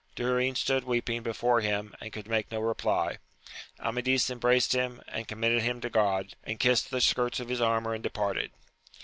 Durin 0.15 0.55
stood 0.55 0.83
weeping 0.83 1.21
before 1.21 1.61
him, 1.61 1.93
and 2.01 2.11
could 2.11 2.27
make 2.27 2.51
no 2.51 2.59
reply. 2.59 3.19
Amadis 3.79 4.31
embraced 4.31 4.73
him, 4.73 4.99
and 5.07 5.17
he 5.17 5.23
commended 5.25 5.61
him 5.61 5.79
to 5.81 5.91
God, 5.91 6.33
and 6.43 6.59
kissed 6.59 6.89
the 6.89 7.01
skirts 7.01 7.39
of 7.39 7.49
his 7.49 7.61
armour 7.61 7.93
and 7.93 8.01
departed. 8.01 8.49